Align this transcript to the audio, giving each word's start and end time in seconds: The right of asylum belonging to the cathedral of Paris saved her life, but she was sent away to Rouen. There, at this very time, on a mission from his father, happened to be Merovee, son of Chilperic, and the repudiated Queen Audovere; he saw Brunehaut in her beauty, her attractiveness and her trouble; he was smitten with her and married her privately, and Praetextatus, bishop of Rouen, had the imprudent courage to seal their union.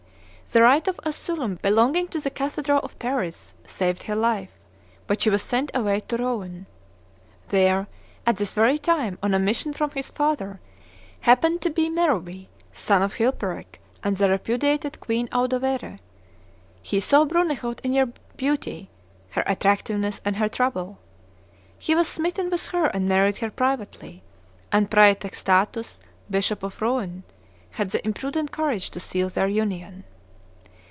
The 0.53 0.61
right 0.61 0.85
of 0.89 0.99
asylum 1.03 1.59
belonging 1.61 2.09
to 2.09 2.19
the 2.19 2.29
cathedral 2.29 2.81
of 2.83 2.99
Paris 2.99 3.53
saved 3.65 4.03
her 4.03 4.17
life, 4.17 4.49
but 5.07 5.21
she 5.21 5.29
was 5.29 5.41
sent 5.41 5.71
away 5.73 6.01
to 6.01 6.17
Rouen. 6.17 6.65
There, 7.47 7.87
at 8.25 8.35
this 8.35 8.51
very 8.51 8.77
time, 8.77 9.17
on 9.23 9.33
a 9.33 9.39
mission 9.39 9.71
from 9.71 9.91
his 9.91 10.09
father, 10.09 10.59
happened 11.21 11.61
to 11.61 11.69
be 11.69 11.89
Merovee, 11.89 12.49
son 12.73 13.01
of 13.01 13.15
Chilperic, 13.15 13.79
and 14.03 14.17
the 14.17 14.29
repudiated 14.29 14.99
Queen 14.99 15.29
Audovere; 15.29 15.99
he 16.81 16.99
saw 16.99 17.23
Brunehaut 17.23 17.79
in 17.79 17.93
her 17.93 18.09
beauty, 18.35 18.89
her 19.29 19.43
attractiveness 19.45 20.19
and 20.25 20.35
her 20.35 20.49
trouble; 20.49 20.99
he 21.79 21.95
was 21.95 22.09
smitten 22.09 22.49
with 22.49 22.67
her 22.75 22.87
and 22.87 23.07
married 23.07 23.37
her 23.37 23.49
privately, 23.51 24.21
and 24.69 24.91
Praetextatus, 24.91 26.01
bishop 26.29 26.61
of 26.61 26.81
Rouen, 26.81 27.23
had 27.69 27.91
the 27.91 28.05
imprudent 28.05 28.51
courage 28.51 28.89
to 28.91 28.99
seal 28.99 29.29
their 29.29 29.47
union. 29.47 30.03